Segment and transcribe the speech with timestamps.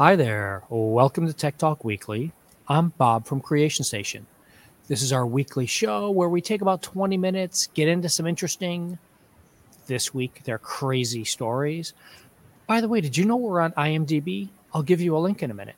[0.00, 0.62] Hi there.
[0.70, 2.32] Welcome to Tech Talk Weekly.
[2.66, 4.26] I'm Bob from Creation Station.
[4.88, 8.98] This is our weekly show where we take about 20 minutes, get into some interesting,
[9.88, 11.92] this week, they're crazy stories.
[12.66, 14.48] By the way, did you know we're on IMDb?
[14.72, 15.76] I'll give you a link in a minute.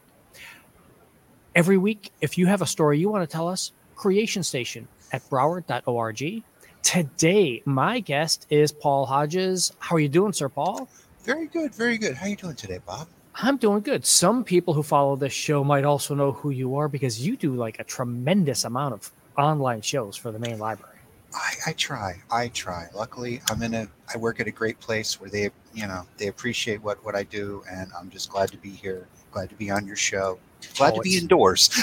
[1.56, 5.28] Every week, if you have a story you want to tell us, Creation Station at
[5.30, 6.44] broward.org.
[6.84, 9.72] Today, my guest is Paul Hodges.
[9.80, 10.88] How are you doing, Sir Paul?
[11.24, 12.14] Very good, very good.
[12.14, 13.08] How are you doing today, Bob?
[13.34, 14.04] I'm doing good.
[14.04, 17.54] Some people who follow this show might also know who you are because you do
[17.54, 20.92] like a tremendous amount of online shows for the main library.
[21.34, 22.20] I, I try.
[22.30, 22.88] I try.
[22.94, 23.88] Luckily, I'm in a.
[24.12, 27.22] I work at a great place where they, you know, they appreciate what what I
[27.22, 29.06] do, and I'm just glad to be here.
[29.30, 30.38] Glad to be on your show.
[30.76, 31.70] Glad oh, to be indoors.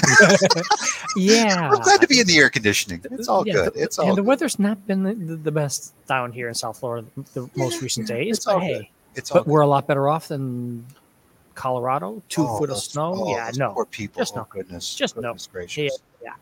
[1.15, 3.03] yeah, I'm glad to be in the air conditioning.
[3.11, 3.71] It's all yeah, good.
[3.75, 4.09] It's all.
[4.09, 4.27] And the good.
[4.27, 8.07] weather's not been the, the, best down here in South Florida the yeah, most recent
[8.07, 8.37] days.
[8.37, 8.87] It's all hey, good.
[9.15, 9.51] It's all but good.
[9.51, 10.85] we're a lot better off than
[11.59, 12.23] Colorado.
[12.29, 13.13] Two oh, foot of snow.
[13.15, 13.73] Oh, yeah, no.
[13.73, 14.21] Poor people.
[14.21, 14.47] Just oh, no.
[14.49, 14.95] Goodness.
[14.95, 15.51] Just goodness no.
[15.51, 15.99] Gracious.
[16.21, 16.33] Yeah, yeah.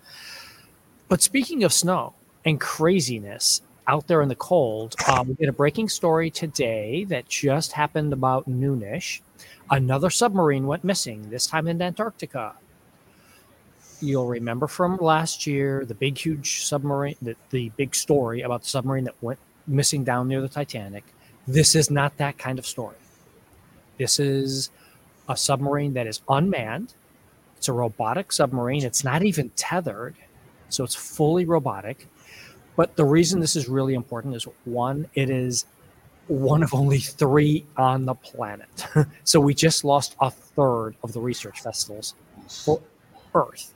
[1.10, 2.14] But speaking of snow,
[2.48, 4.96] and craziness out there in the cold.
[5.08, 9.22] Um, we get a breaking story today that just happened about noonish.
[9.70, 12.54] Another submarine went missing, this time in Antarctica.
[14.00, 18.70] You'll remember from last year the big, huge submarine, the, the big story about the
[18.70, 21.04] submarine that went missing down near the Titanic.
[21.48, 22.96] This is not that kind of story.
[23.98, 24.70] This is
[25.28, 26.94] a submarine that is unmanned.
[27.58, 28.84] It's a robotic submarine.
[28.84, 30.16] It's not even tethered,
[30.70, 32.08] so it's fully robotic.
[32.76, 35.66] But the reason this is really important is one, it is
[36.28, 38.68] one of only three on the planet.
[39.24, 42.14] so we just lost a third of the research vessels
[42.48, 42.82] for
[43.34, 43.74] Earth.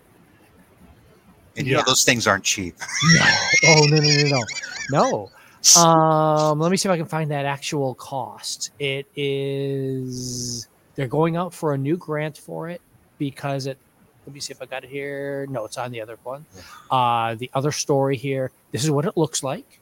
[1.58, 1.80] And you yeah.
[1.80, 2.76] know those things aren't cheap.
[3.16, 3.26] no.
[3.68, 5.30] Oh no no no no
[5.76, 5.82] no.
[5.82, 8.72] Um, let me see if I can find that actual cost.
[8.80, 12.82] It is they're going out for a new grant for it
[13.18, 13.78] because it
[14.26, 15.48] let me see if I got it here.
[15.50, 16.46] No, it's on the other one.
[16.92, 18.52] Uh, the other story here.
[18.72, 19.80] This is what it looks like.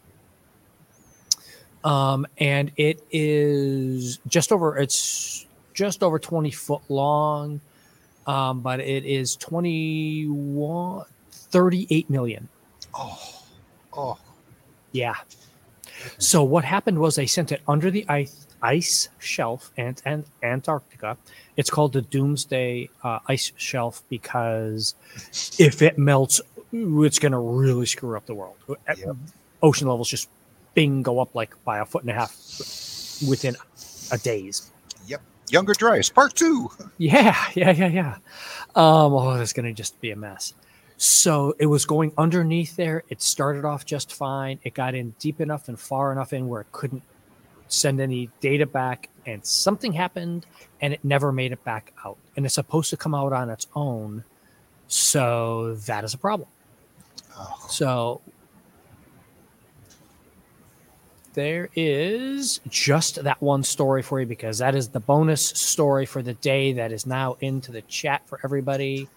[1.84, 4.78] Um, and it is just over.
[4.78, 7.60] It's just over twenty foot long,
[8.28, 12.48] um, but it is 21, 38 million.
[12.94, 13.44] Oh,
[13.94, 14.20] oh,
[14.92, 15.16] yeah.
[16.18, 21.18] So what happened was they sent it under the ice ice shelf and, and Antarctica
[21.60, 24.96] it's called the Doomsday uh, Ice Shelf because
[25.60, 26.40] if it melts,
[26.72, 28.56] it's going to really screw up the world.
[28.88, 29.18] Yep.
[29.62, 30.30] Ocean levels just
[30.74, 32.34] bing go up like by a foot and a half
[33.28, 33.58] within
[34.14, 34.72] a days.
[35.08, 35.22] Yep.
[35.50, 36.70] Younger Dryas, part two.
[36.98, 38.16] Yeah, yeah, yeah, yeah.
[38.74, 40.54] Um, oh, it's going to just be a mess.
[40.96, 43.04] So it was going underneath there.
[43.10, 44.60] It started off just fine.
[44.64, 47.04] It got in deep enough and far enough in where it couldn't
[47.70, 50.46] send any data back, and something happened,
[50.82, 52.18] and it never made it back out.
[52.36, 54.24] And it's supposed to come out on its own,
[54.88, 56.50] so that is a problem.
[57.38, 57.66] Oh.
[57.70, 58.22] So
[61.34, 66.22] there is just that one story for you because that is the bonus story for
[66.22, 69.08] the day that is now into the chat for everybody.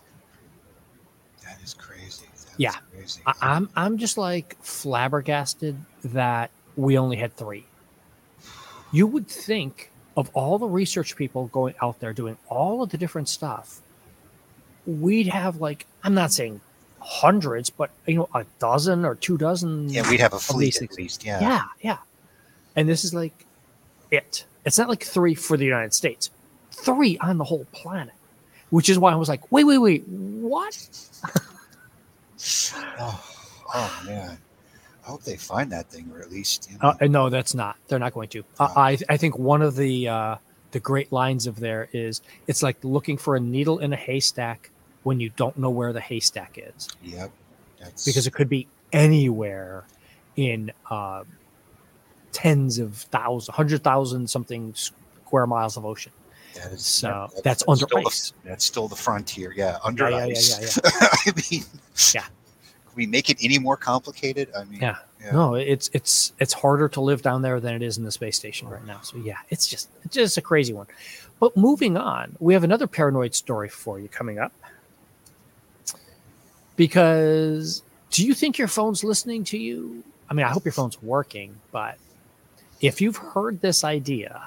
[1.42, 2.26] That is crazy.
[2.26, 3.22] That yeah, is crazy.
[3.26, 7.66] I, I'm I'm just like flabbergasted that we only had three
[8.92, 12.98] you would think of all the research people going out there doing all of the
[12.98, 13.80] different stuff,
[14.86, 16.60] we'd have like, I'm not saying
[17.00, 19.88] hundreds, but you know, a dozen or two dozen.
[19.88, 21.24] Yeah, we'd have a fleet at least.
[21.24, 21.40] Yeah.
[21.40, 21.62] Yeah.
[21.80, 21.98] Yeah.
[22.76, 23.46] And this is like
[24.10, 24.44] it.
[24.64, 26.30] It's not like three for the United States,
[26.70, 28.14] three on the whole planet,
[28.70, 30.88] which is why I was like, wait, wait, wait, what?
[33.00, 33.24] oh,
[33.74, 34.38] oh man.
[35.04, 36.70] I hope they find that thing, or at least.
[36.70, 36.94] You know.
[37.00, 37.76] uh, no, that's not.
[37.88, 38.44] They're not going to.
[38.60, 40.36] Uh, I I think one of the uh,
[40.70, 44.70] the great lines of there is it's like looking for a needle in a haystack
[45.02, 46.88] when you don't know where the haystack is.
[47.02, 47.30] Yep.
[47.80, 48.04] That's...
[48.04, 49.84] Because it could be anywhere
[50.36, 51.24] in uh,
[52.30, 56.12] tens of thousands, hundred thousand something square miles of ocean.
[56.54, 58.30] That is so that's, that's, that's under ice.
[58.30, 59.52] The, that's still the frontier.
[59.56, 60.60] Yeah, under yeah, ice.
[60.60, 61.64] Yeah, yeah, yeah, I mean,
[62.14, 62.24] yeah
[62.94, 64.48] we make it any more complicated?
[64.56, 64.96] I mean, yeah.
[65.20, 65.32] yeah.
[65.32, 68.36] no, it's it's it's harder to live down there than it is in the space
[68.36, 69.00] station right now.
[69.02, 70.86] So yeah, it's just it's just a crazy one.
[71.40, 74.52] But moving on, we have another paranoid story for you coming up.
[76.76, 80.02] Because do you think your phone's listening to you?
[80.30, 81.98] I mean, I hope your phone's working, but
[82.80, 84.42] if you've heard this idea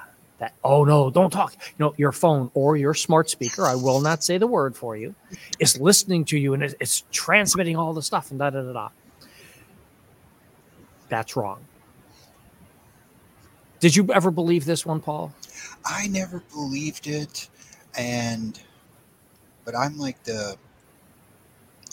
[0.45, 0.53] that.
[0.63, 1.53] Oh no don't talk.
[1.53, 4.95] You know your phone or your smart speaker i will not say the word for
[4.95, 5.15] you
[5.59, 8.89] is listening to you and it's, transmitting all the stuff and da da da da.
[11.09, 11.59] That's wrong.
[13.79, 15.33] Did you ever believe this one paul?
[15.85, 17.49] I never believed it
[17.97, 18.59] and
[19.63, 20.57] but I'm like the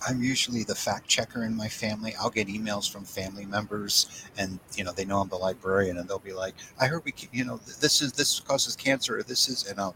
[0.08, 2.14] I'm usually the fact checker in my family.
[2.20, 6.08] I'll get emails from family members, and you know they know I'm the librarian, and
[6.08, 9.48] they'll be like, "I heard we, you know, this is this causes cancer, or this
[9.48, 9.94] is," and I'll,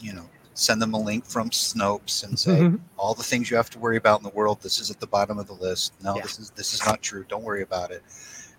[0.00, 2.80] you know, send them a link from Snopes and say Mhm.
[2.96, 4.60] all the things you have to worry about in the world.
[4.62, 5.92] This is at the bottom of the list.
[6.02, 6.22] No, Yeah.
[6.22, 7.24] this is this is not true.
[7.28, 8.02] Don't worry about it.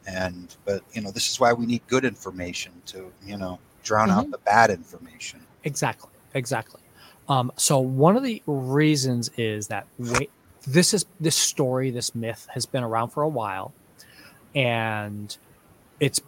[0.08, 4.10] And but you know this is why we need good information to you know drown
[4.12, 4.32] out Mhm.
[4.32, 5.46] the bad information.
[5.64, 6.10] Exactly.
[6.34, 6.82] Exactly.
[7.28, 10.30] Um, so one of the reasons is that wait,
[10.68, 13.74] this is this story, this myth has been around for a while,
[14.54, 15.36] and
[16.00, 16.22] it's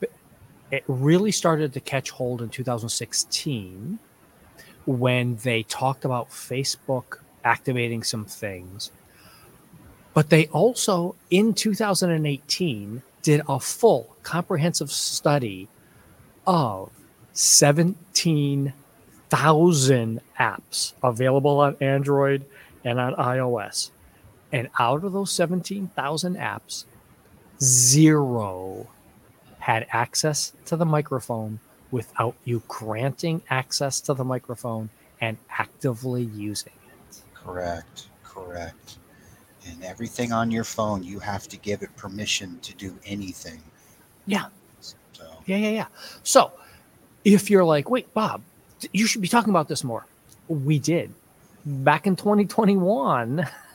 [0.71, 3.99] it really started to catch hold in 2016
[4.85, 8.91] when they talked about Facebook activating some things.
[10.13, 15.67] But they also in 2018 did a full comprehensive study
[16.45, 16.89] of
[17.33, 18.73] 17
[19.29, 22.45] thousand apps available on Android
[22.83, 23.91] and on iOS.
[24.51, 26.85] And out of those 17,000 apps,
[27.61, 28.87] zero
[29.59, 31.59] had access to the microphone
[31.91, 34.89] without you granting access to the microphone
[35.19, 37.21] and actively using it.
[37.33, 38.07] Correct.
[38.23, 38.97] Correct.
[39.67, 43.61] And everything on your phone, you have to give it permission to do anything.
[44.25, 44.45] Yeah.
[44.79, 44.95] So
[45.45, 45.85] Yeah, yeah, yeah.
[46.23, 46.51] So
[47.25, 48.41] if you're like, wait, Bob,
[48.93, 50.05] you should be talking about this more.
[50.47, 51.13] We did.
[51.65, 53.45] Back in 2021,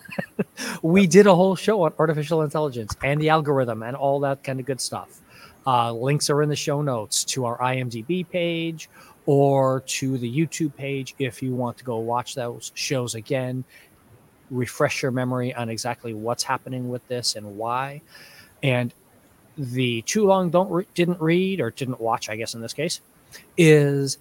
[0.82, 4.60] we did a whole show on artificial intelligence and the algorithm and all that kind
[4.60, 5.20] of good stuff.
[5.66, 8.88] Uh, links are in the show notes to our IMDb page
[9.26, 13.64] or to the YouTube page if you want to go watch those shows again.
[14.50, 18.02] Refresh your memory on exactly what's happening with this and why.
[18.62, 18.92] And
[19.56, 23.00] the too long don't re- didn't read or didn't watch, I guess in this case,
[23.56, 24.18] is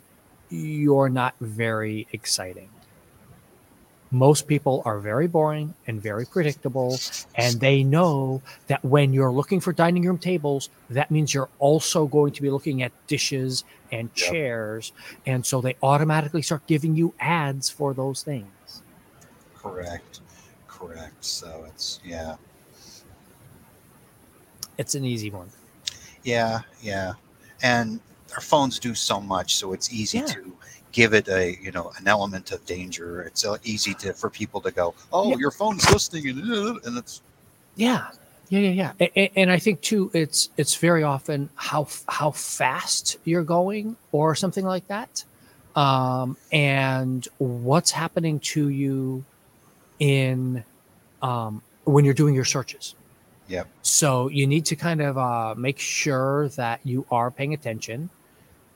[0.49, 2.69] you're not very exciting.
[4.11, 6.99] Most people are very boring and very predictable,
[7.35, 12.07] and they know that when you're looking for dining room tables, that means you're also
[12.07, 14.31] going to be looking at dishes and Yep.
[14.31, 14.91] chairs,
[15.25, 18.83] and so they automatically start giving you ads for those things.
[19.55, 20.21] correct.
[20.67, 21.23] Correct.
[21.23, 22.35] So it's yeah.
[24.77, 25.49] It's an easy one.
[26.23, 27.13] Yeah, yeah.
[27.61, 27.99] And
[28.33, 30.25] our phones do so much, so it's easy Yeah.
[30.27, 30.53] to
[30.91, 33.21] give it a you know an element of danger.
[33.23, 35.37] It's uh, easy to for people to go, oh, Yeah.
[35.37, 37.21] your phone's listening, and, uh," and it's
[37.75, 38.07] Yeah,
[38.49, 38.91] yeah, yeah, yeah.
[38.99, 43.95] A- a- And, I think too, it's it's very often how how fast you're going
[44.11, 45.23] or something like that,
[45.75, 49.23] um, and what's happening to you
[49.99, 50.63] in
[51.21, 52.95] um, when you're doing your searches.
[53.47, 53.67] Yep.
[53.81, 58.09] So you need to kind of uh, make sure that you are paying attention.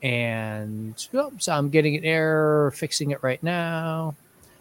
[0.06, 4.14] And oh, so I'm getting an error, fixing it right now.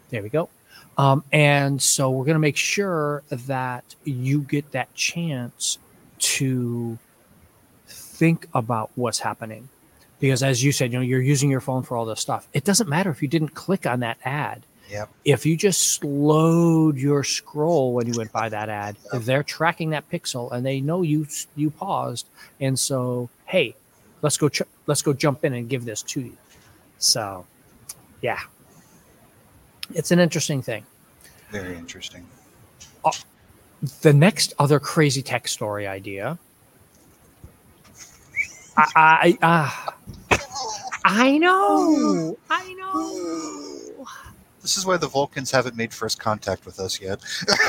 [0.08, 0.49] There we go.
[0.96, 5.76] Um, and so we're going to make sure that you get that chance
[6.19, 6.96] to
[7.87, 9.69] think about what's happening.
[10.19, 12.49] Because as you said, you know, you're using your phone for all this stuff.
[12.55, 14.62] It doesn't matter if you didn't click on that ad.
[14.88, 15.11] Yep.
[15.26, 19.23] If you just slowed your scroll when you went by that ad, Yep.
[19.25, 22.29] they're tracking that pixel and they know you you paused.
[22.61, 23.76] And so, hey,
[24.25, 26.37] let's go ch- let's go jump in and give this to you.
[26.99, 27.47] So,
[28.23, 28.41] yeah.
[29.93, 30.84] It's an interesting thing.
[31.51, 32.27] very interesting.
[34.01, 36.39] the next other crazy tech story idea.
[38.79, 39.94] I I ah,
[41.05, 44.06] I know, I know.
[44.63, 47.20] This is why the Vulcans haven't made first contact with us yet.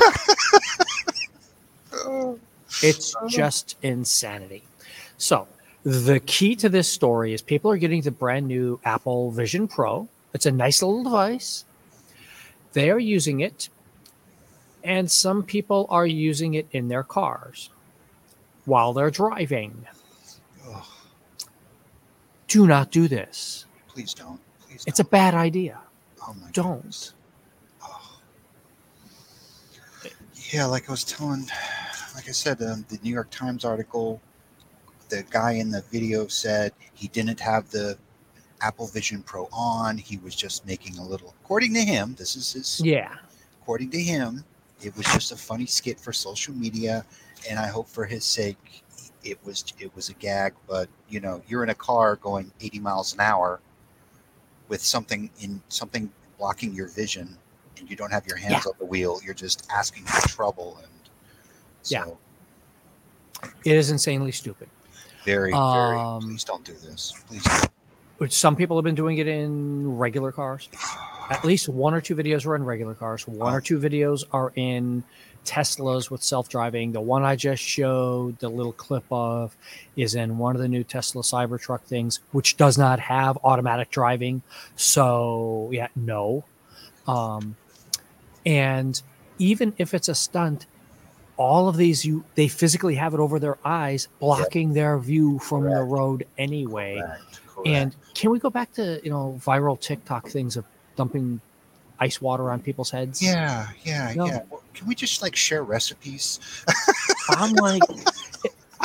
[2.84, 4.64] It's just insanity.
[5.18, 5.48] So
[5.86, 10.08] the key to this story is people are getting the brand new Apple Vision Pro.
[10.34, 11.64] It's a nice little device.
[12.74, 13.70] They are using it,
[14.84, 17.70] and some people are using it in their cars
[18.66, 19.86] while they're driving.
[20.68, 20.84] Ugh,
[22.48, 23.66] Do not do this.
[23.88, 24.40] please don't.
[24.68, 25.12] Please It's a don't.
[25.12, 25.78] bad idea.
[26.28, 27.14] oh my don't.
[27.84, 28.18] Oh.
[30.52, 31.46] Yeah, like I was telling,
[32.16, 34.20] like I said, um, the New York Times article,
[35.10, 37.98] the guy in the video said he didn't have the
[38.62, 39.98] Apple Vision Pro on.
[39.98, 43.16] He was just making a little, according to him, this is his Yeah.
[43.62, 44.44] according to him,
[44.82, 47.06] it was just a funny skit for social media,
[47.50, 48.84] and I hope for his sake,
[49.24, 50.54] it was it was a gag.
[50.68, 53.60] But you know, you're in a car going 80 miles an hour
[54.68, 57.38] with something in something blocking your vision,
[57.78, 58.72] and you don't have your hands Yeah.
[58.72, 59.20] on the wheel.
[59.24, 60.92] You're just asking for trouble, and
[61.84, 63.50] so Yeah.
[63.64, 64.70] It is insanely stupid.
[65.26, 65.98] Very, very.
[65.98, 67.14] Um, please don't do this.
[67.28, 67.44] Please.
[67.44, 67.70] Don't.
[68.18, 70.70] Which some people have been doing it in regular cars.
[71.30, 73.28] at least one or two videos are in regular cars.
[73.28, 73.58] One Oh.
[73.58, 75.04] or two videos are in
[75.44, 76.92] Teslas with self-driving.
[76.92, 79.56] The one I just showed the little clip of
[79.96, 84.44] is in one of the new Tesla Cybertruck things, which does not have automatic driving.
[84.76, 86.46] So yeah, no.
[87.08, 87.56] Um,
[88.46, 89.02] and
[89.40, 90.68] even if it's a stunt,
[91.38, 95.64] all of these you they physically have it over their eyes, blocking their view from
[95.64, 96.98] the road anyway.
[97.00, 97.68] Correct, correct.
[97.68, 100.66] And can we go back to you know viral TikTok things of
[100.96, 101.42] dumping
[102.00, 103.22] ice water on people's heads?
[103.22, 104.26] yeah, yeah, No.
[104.28, 104.42] yeah.
[104.50, 106.40] Well, can we just like share recipes?
[107.30, 107.82] I'm like,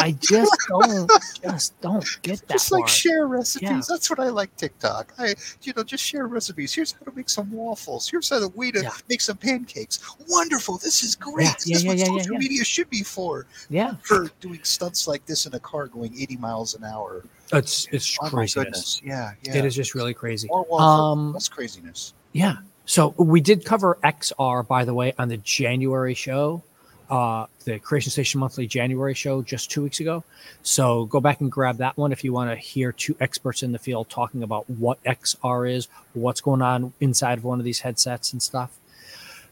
[0.02, 1.11] I just don't,
[1.42, 2.90] just don't get that just like part.
[2.90, 3.69] share recipes.
[3.69, 3.80] Yeah.
[3.88, 5.12] That's what I like TikTok.
[5.19, 6.73] I, you know, just share recipes.
[6.75, 8.09] Here's how to make some waffles.
[8.09, 8.90] Here's how the way to Yeah.
[9.09, 9.99] make some pancakes.
[10.28, 10.78] Wonderful.
[10.78, 11.45] This is great.
[11.47, 12.38] Yeah, This yeah, is what yeah, yeah, social yeah.
[12.38, 13.47] media should be for.
[13.69, 17.25] yeah, For doing stunts like this in a car going 80 miles an hour.
[17.52, 19.00] it's it's Oh my craziness.
[19.04, 19.57] Yeah, yeah.
[19.57, 20.49] It is just really crazy.
[20.49, 20.80] More waffles,
[21.19, 22.14] Um, less craziness.
[22.33, 22.57] Yeah.
[22.87, 26.62] So we did cover XR, by the way, on the January show,
[27.11, 30.23] uh, the Creation Station Monthly January show just two weeks ago.
[30.62, 33.73] So go back and grab that one if you want to hear two experts in
[33.73, 37.81] the field talking about what XR is, what's going on inside of one of these
[37.81, 38.79] headsets and stuff.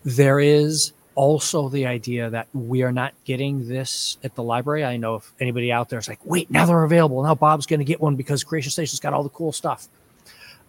[0.04, 4.84] There is also the idea that we are not getting this at the library.
[4.84, 7.24] I know if anybody out there is like, wait, now they're available.
[7.24, 9.88] Now Bob's going to get one because Creation Station's got all the cool stuff.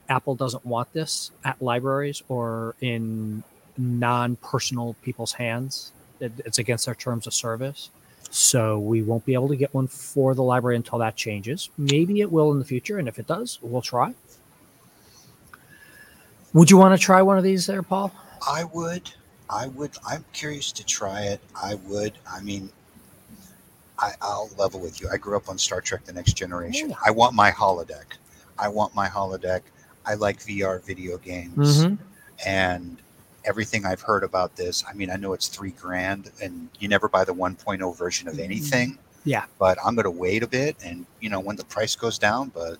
[0.10, 3.44] Apple doesn't want this at libraries or in
[3.78, 5.92] non-personal people's hands.
[6.20, 7.90] It, it's against our terms of service.
[8.32, 11.70] So we won't be able to get one for the library until that changes.
[11.78, 14.14] Maybe it will in the future, and if it does, we'll try.
[16.54, 18.12] Would you want to try one of these there, Paul?
[18.48, 19.12] I would.
[19.50, 19.92] I would.
[20.08, 21.42] I'm curious to try it.
[21.56, 22.14] I would.
[22.32, 22.70] I mean,
[23.98, 25.10] I, I'll level with you.
[25.12, 26.90] I grew up on Star Trek: The Next Generation.
[26.92, 26.96] Yeah.
[27.06, 28.06] I want my holodeck.
[28.58, 29.62] I want my holodeck.
[30.06, 31.96] I like VR video games, Mm-hmm.
[32.48, 32.98] and
[33.46, 34.84] everything I've heard about this.
[34.88, 38.40] I mean, I know it's three grand, and you never buy the 1.0 version of
[38.40, 38.92] anything.
[38.92, 39.02] Mm-hmm.
[39.30, 39.46] Yeah.
[39.58, 42.52] But I'm going to wait a bit, and you know, when the price goes down,
[42.54, 42.78] but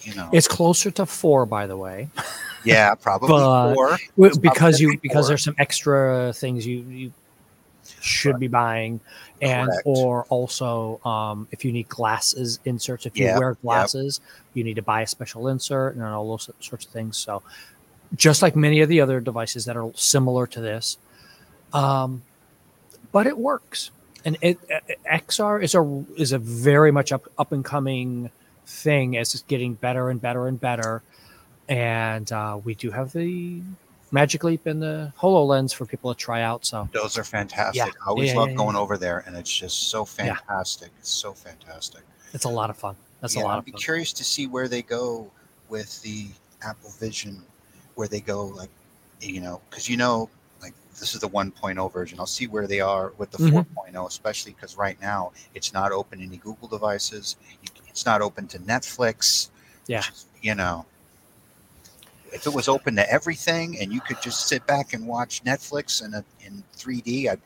[0.00, 2.08] you know, It's closer to four, by the way,
[2.64, 3.98] yeah, probably four.
[4.18, 5.28] It's because you because four.
[5.28, 7.12] there's some extra things you you
[8.00, 9.00] should be buying,
[9.40, 9.82] and Correct.
[9.84, 13.62] or also um, if you need glasses inserts, if you Yep, wear yep.
[13.62, 14.20] glasses,
[14.54, 17.16] you need to buy a special insert and all those sorts of things.
[17.16, 17.42] So,
[18.16, 20.98] just like many of the other devices that are similar to this,
[21.72, 22.22] um,
[23.12, 23.90] but it works,
[24.24, 24.80] and it uh,
[25.16, 28.30] XR is a is a very much up up and coming
[28.66, 31.02] thing as it's getting better and better and better.
[31.68, 33.62] And uh, we do have the
[34.10, 36.66] Magic Leap and the HoloLens for people to try out.
[36.66, 37.76] So Those are fantastic.
[37.86, 37.90] Yeah.
[38.04, 38.80] I always Yeah, love yeah, going yeah.
[38.82, 40.90] over there, and it's just so fantastic.
[40.98, 42.02] It's so fantastic.
[42.34, 42.96] it's a lot of fun.
[43.20, 43.80] That's a lot I'd of be fun.
[43.80, 45.30] curious to see where they go
[45.68, 46.26] with the
[46.62, 47.40] Apple Vision,
[47.94, 48.70] where they go like,
[49.20, 50.28] you know, because you know,
[50.60, 52.18] like this is the 1.0 version.
[52.18, 53.66] I'll see where they are with the Mhm.
[53.86, 57.36] 4.0, especially because right now it's not open to any Google devices.
[57.88, 59.48] It's not open to Netflix.
[59.86, 60.02] Yeah.
[60.40, 60.86] you know.
[62.32, 66.02] If it was open to everything and you could just sit back and watch Netflix
[66.04, 67.40] in a, in 3D, I'd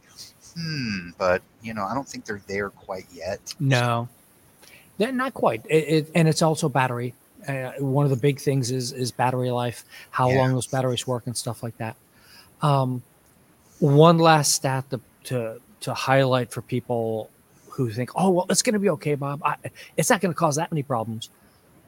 [0.55, 1.11] hmm.
[1.19, 3.41] But you know, I don't think they're there quite yet.
[3.59, 4.09] No,
[4.99, 5.65] They're not quite.
[5.69, 7.15] It, it, and it's also battery.
[7.47, 10.39] Uh, one of the big things is is battery life, how Yeah.
[10.39, 11.97] long those batteries work, and stuff like that.
[12.63, 13.03] Um,
[13.79, 17.31] one last stat to, to to highlight for people
[17.71, 19.43] who think, "Oh, well, it's going to be okay, Bob.
[19.45, 19.57] I,
[19.97, 21.29] it's not going to cause that many problems."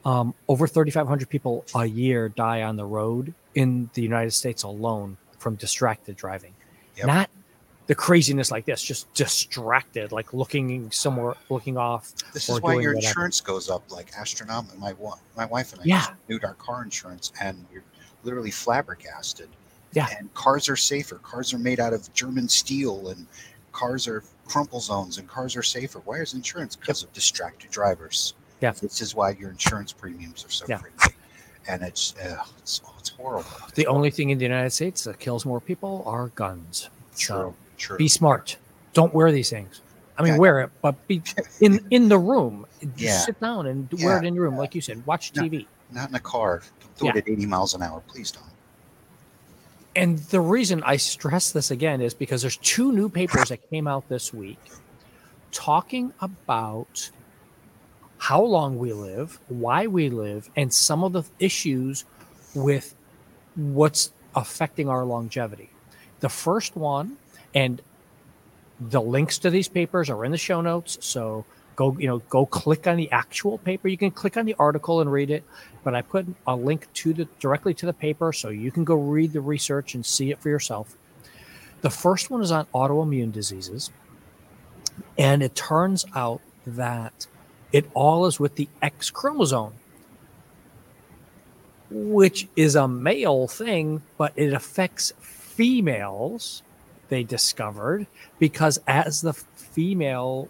[0.04, 5.16] Um, over 3,500 people a year die on the road in the United States alone
[5.38, 6.54] from distracted driving.
[6.96, 7.06] Yep.
[7.06, 7.30] Not
[7.88, 12.12] the craziness like this, just distracted, like looking somewhere, looking off.
[12.32, 13.08] This is why your whatever.
[13.08, 14.78] insurance goes up like astronomical.
[14.78, 14.94] My
[15.36, 15.98] my wife and I Yeah.
[15.98, 17.82] just renewed our car insurance, and we're
[18.24, 19.48] literally flabbergasted.
[19.94, 20.06] Yeah.
[20.18, 21.16] And cars are safer.
[21.16, 23.26] Cars are made out of German steel, and
[23.72, 26.00] cars are crumple zones, and cars are safer.
[26.04, 26.76] Why is insurance?
[26.76, 28.34] Because of distracted drivers.
[28.60, 28.72] Yeah.
[28.72, 30.78] This is why your insurance premiums are so Yeah.
[30.78, 31.16] crazy,
[31.66, 33.48] and it's uh, it's oh, it's horrible.
[33.76, 36.90] The only thing in the United States that kills more people are guns.
[37.14, 37.96] So True.
[37.96, 38.56] be smart.
[38.92, 39.80] Don't wear these things.
[40.18, 41.22] I mean, wear it, but be
[41.60, 42.66] in in the room.
[42.80, 43.18] Just Yeah.
[43.20, 44.18] sit down and wear Yeah.
[44.18, 45.04] it in your room, like you said.
[45.06, 45.42] Watch No.
[45.44, 45.66] TV.
[45.92, 46.62] Not in a car.
[46.80, 47.10] Don't do Yeah.
[47.12, 48.02] it at 80 miles an hour.
[48.08, 48.44] Please don't.
[49.96, 53.88] And the reason I stress this again is because there's two new papers that came
[53.88, 54.58] out this week
[55.50, 57.10] talking about
[58.18, 62.04] how long we live, why we live, and some of the issues
[62.54, 62.94] with
[63.54, 65.70] what's affecting our longevity.
[66.20, 67.16] The first one,
[67.54, 67.80] and
[68.80, 70.98] the links to these papers are in the show notes.
[71.00, 71.44] So
[71.76, 73.88] go you know go click on the actual paper.
[73.88, 75.44] You can click on the article and read it,
[75.84, 78.94] but I put a link to the directly to the paper so you can go
[78.94, 80.96] read the research and see it for yourself.
[81.80, 83.90] The first one is on autoimmune diseases,
[85.16, 87.26] and it turns out that
[87.72, 89.74] it all is with the X chromosome
[91.90, 96.62] which is a male thing, but it affects females,
[97.08, 98.06] they discovered,
[98.38, 100.48] because as the female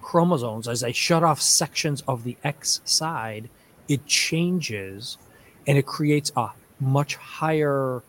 [0.00, 3.48] chromosomes, as they shut off sections of the X side,
[3.88, 5.18] it changes
[5.66, 8.02] and it creates a much higher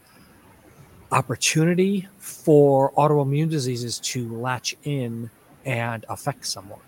[1.12, 5.30] opportunity for autoimmune diseases to latch in
[5.66, 6.80] and affect someone.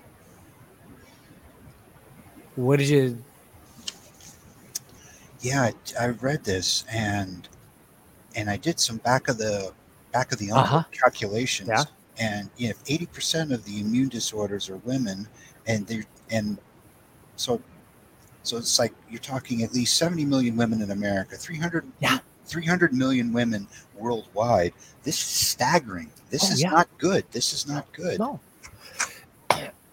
[2.56, 3.18] What did you
[5.46, 7.48] yeah, I read this and
[8.36, 9.72] and I did some back of the
[10.16, 10.84] back of the envelope uh-huh.
[10.92, 11.70] calculations.
[11.70, 11.84] Yeah.
[12.18, 15.28] And you know, if eighty percent of the immune disorders are women,
[15.68, 16.58] and they and
[17.36, 17.62] so
[18.44, 22.20] so it's like you're talking at least seventy million women in America, 300, yeah.
[22.46, 24.74] 300 million women worldwide.
[25.04, 26.10] This is staggering.
[26.30, 26.70] This oh, is yeah.
[26.70, 27.26] not good.
[27.32, 28.20] This is not good.
[28.20, 28.40] No.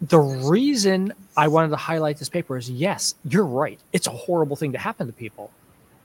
[0.03, 3.79] The reason I wanted to highlight this paper is yes, you're right.
[3.93, 5.51] It's a horrible thing to happen to people.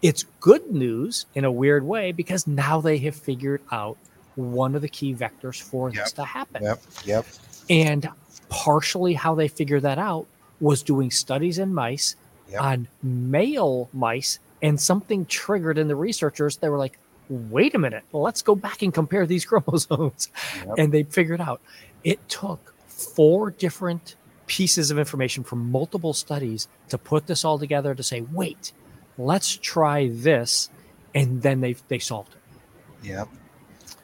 [0.01, 3.97] It's good news in a weird way because now they have figured out
[4.35, 6.05] one of the key vectors for yep.
[6.05, 6.63] this to happen.
[6.63, 6.81] Yep.
[7.05, 7.25] Yep.
[7.69, 8.09] And
[8.49, 10.25] partially how they figured that out
[10.59, 12.15] was doing studies in mice
[12.49, 12.61] yep.
[12.61, 16.97] on male mice and something triggered in the researchers they were like
[17.29, 20.29] wait a minute let's go back and compare these chromosomes
[20.65, 20.75] yep.
[20.77, 21.61] and they figured out
[22.03, 24.15] it took four different
[24.47, 28.71] pieces of information from multiple studies to put this all together to say, wait,
[29.17, 30.69] let's try this,
[31.15, 33.07] and then they they solved it.
[33.07, 33.29] Yep.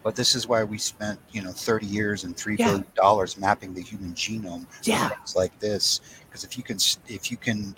[0.04, 2.68] But this is why we spent, you know, 30 years and three yeah.
[2.68, 4.66] billion dollars mapping the human genome.
[4.84, 5.08] Yeah.
[5.08, 6.78] Things like this, because if you can,
[7.08, 7.74] if you can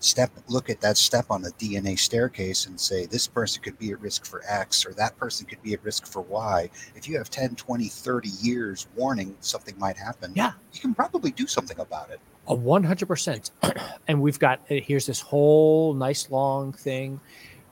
[0.00, 3.92] step look at that step on the DNA staircase and say this person could be
[3.92, 6.70] at risk for X or that person could be at risk for Y.
[6.94, 11.30] If you have 10, 20, 30 years warning something might happen, yeah, you can probably
[11.30, 12.20] do something about it.
[12.50, 13.50] A 100%.
[14.08, 17.20] and we've got uh, here's this whole nice long thing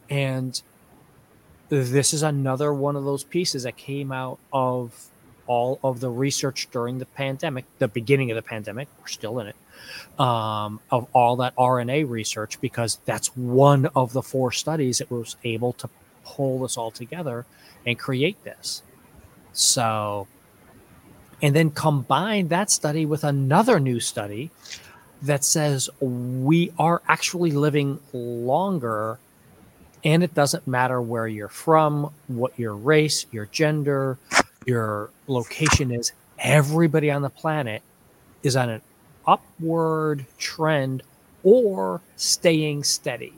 [0.08, 0.62] and
[1.68, 5.10] this is another one of those pieces that came out of
[5.46, 8.88] all of the research during the pandemic, the beginning of the pandemic.
[9.00, 9.56] We're still in it
[10.20, 15.36] um, of all that RNA research because that's one of the four studies that was
[15.44, 15.88] able to
[16.24, 17.46] pull this all together
[17.86, 18.82] and create this.
[19.52, 20.28] So,
[21.40, 24.50] and then combine that study with another new study
[25.22, 29.18] that says we are actually living longer
[30.04, 34.16] and it doesn't matter where you're from, what your race, your gender,
[34.64, 36.12] your location is.
[36.38, 37.82] Everybody on the planet
[38.42, 38.82] is on an
[39.26, 41.02] upward trend
[41.42, 43.34] or staying steady,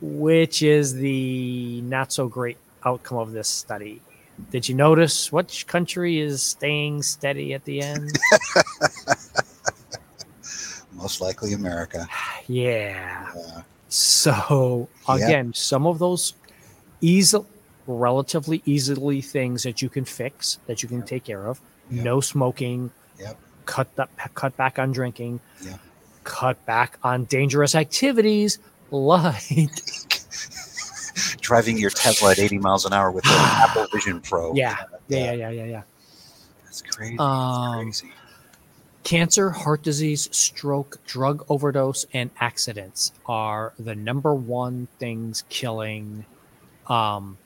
[0.00, 4.02] which is the not so great outcome of this study.
[4.50, 8.12] Did you notice which country is staying steady at the end?
[10.92, 12.06] Most likely America.
[12.48, 13.32] Yeah.
[13.36, 13.62] yeah.
[13.88, 15.52] So again, yeah.
[15.52, 16.34] some of those
[17.00, 17.38] easy,
[17.88, 21.60] relatively easily things that you can fix, that you can take care of.
[21.90, 23.38] No smoking, Yep.
[23.64, 25.40] Cut that cut back on drinking.
[25.62, 25.80] Yep.
[26.24, 28.58] Cut back on dangerous activities
[28.90, 29.68] like
[31.46, 34.52] driving your Tesla at 80 miles an hour with the Apple Vision Pro.
[34.54, 34.76] Yeah.
[35.06, 35.82] Yeah, yeah, yeah, yeah, yeah.
[36.64, 37.16] That's crazy.
[37.18, 38.14] Um, That's crazy.
[39.04, 46.24] Cancer, heart disease, stroke, drug overdose, and accidents are the number one things killing
[46.88, 47.38] um,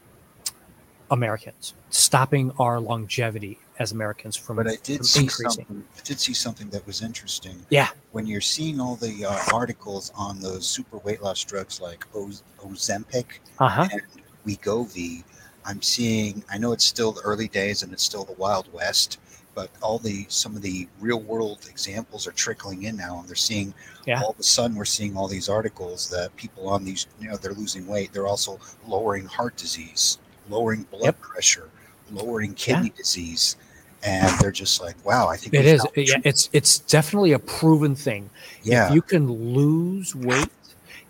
[1.11, 5.65] Americans, stopping our longevity as Americans from, but I did see increasing.
[5.65, 7.57] Something, I did see something that was interesting.
[7.71, 7.89] Yeah.
[8.13, 12.43] When you're seeing all the uh, articles on those super weight loss drugs like Oz-
[12.59, 13.25] Ozempic
[13.59, 13.89] uh-huh.
[13.91, 14.03] and
[14.47, 15.25] Wegovy,
[15.65, 16.45] I'm seeing.
[16.53, 19.19] I know it's still the early days and it's still the Wild West,
[19.55, 23.35] but all the some of the real world examples are trickling in now, and they're
[23.35, 23.73] seeing.
[24.07, 24.21] Yeah.
[24.23, 27.37] All of a sudden, we're seeing all these articles that people on these, you know,
[27.37, 28.13] they're losing weight.
[28.13, 30.19] They're also lowering heart disease,
[30.51, 31.21] lowering blood yep.
[31.21, 31.71] pressure,
[32.11, 32.97] lowering kidney yeah.
[32.97, 33.57] disease
[34.03, 35.87] and they're just like, "Wow, I think it is.
[35.97, 38.31] Yeah, it's it's definitely a proven thing.
[38.63, 40.49] Yeah, if you can lose weight,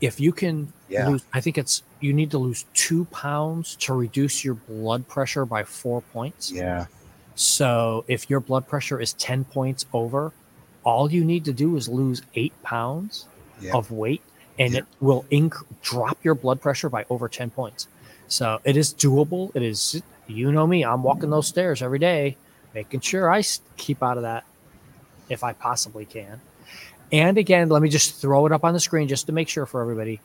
[0.01, 1.09] if you can yeah.
[1.09, 5.45] lose, I think it's you need to lose two pounds to reduce your blood pressure
[5.45, 6.51] by four points.
[6.51, 6.87] Yeah.
[7.37, 10.33] So if your blood pressure is ten points over,
[10.83, 13.27] all you need to do is lose eight pounds
[13.61, 13.73] yeah.
[13.75, 14.23] of weight,
[14.59, 14.81] and yeah.
[14.81, 17.87] it will inc- drop your blood pressure by over ten points.
[18.27, 19.55] So it is doable.
[19.55, 20.03] It is.
[20.27, 20.85] You know me.
[20.85, 22.37] I'm walking those stairs every day
[22.75, 23.43] making sure I
[23.77, 24.45] keep out of that.
[25.29, 26.41] if I possibly can.
[27.13, 29.65] And again, let me just throw it up on the screen just to make sure
[29.67, 30.21] for everybody.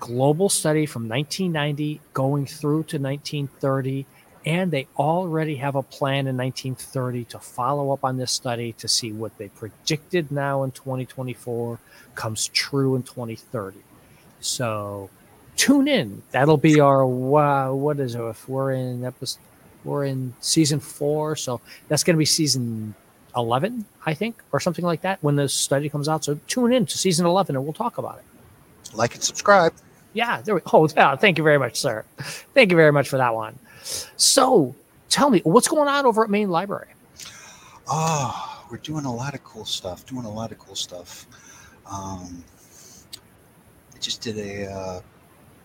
[0.00, 4.06] Global study from 1990 going through to 1930
[4.46, 8.88] and they already have a plan in 1930 to follow up on this study to
[8.88, 11.78] see what they predicted now in 2024
[12.14, 13.78] comes true in 2030.
[14.40, 15.10] So
[15.56, 16.22] tune in.
[16.30, 18.20] That'll be our uh, what is it?
[18.22, 19.40] If we're in episode,
[19.88, 22.94] we're in season four, so that's going to be season
[23.36, 26.24] 11, I think, or something like that when the study comes out.
[26.24, 28.94] So tune in to season 11 and we'll talk about it.
[28.94, 29.72] Like and subscribe.
[30.12, 30.40] Yeah.
[30.40, 31.16] There we, oh, yeah.
[31.16, 32.04] Thank you very much, sir.
[32.54, 33.58] Thank you very much for that one.
[34.16, 34.74] So
[35.08, 36.88] tell me, what's going on over at Main Library?
[37.86, 40.04] Oh, we're doing a lot of cool stuff.
[40.06, 41.26] Doing a lot of cool stuff.
[41.90, 42.44] Um,
[43.94, 45.00] I just did a, uh,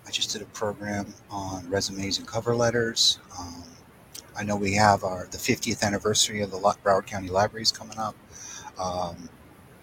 [0.06, 3.20] I just did a program on resumes and cover letters.
[3.40, 3.64] Um,
[4.36, 8.15] I know we have our the 50th anniversary of the Broward County Libraries coming up.
[8.80, 9.30] Um,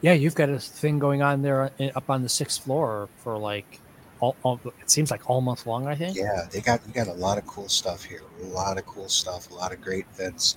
[0.01, 3.37] yeah, you've got a thing going on there uh, up on the sixth floor for
[3.39, 3.81] like
[4.21, 5.87] all, all, it seems like all month long.
[5.87, 6.17] I think.
[6.17, 8.23] Yeah, they got we got a lot of cool stuff here.
[8.43, 9.51] A lot of cool stuff.
[9.51, 10.57] A lot of great events.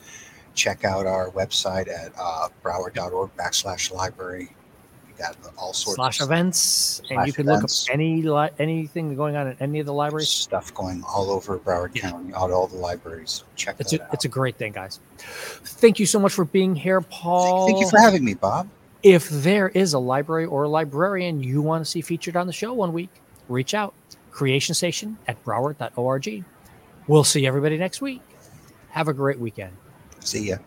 [0.53, 4.55] Check out our website at uh, broward.org backslash library.
[5.15, 7.87] We got all sorts slash of events, and you can events.
[7.87, 10.29] look up any li- anything going on in any of the libraries.
[10.29, 12.09] Stuff going all over Broward yeah.
[12.09, 13.43] County, all, all the libraries.
[13.55, 14.13] Check it's a, out.
[14.13, 14.99] It's a great thing, guys.
[15.17, 17.67] Thank you so much for being here, Paul.
[17.67, 18.69] Thank you for having me, Bob.
[19.03, 22.53] If there is a library or a librarian you want to see featured on the
[22.53, 23.09] show one week,
[23.49, 23.93] reach out.
[24.31, 26.43] Creation Station at broward.org.
[27.07, 28.21] We'll see everybody next week.
[28.89, 29.73] Have a great weekend.
[30.21, 30.57] See ya.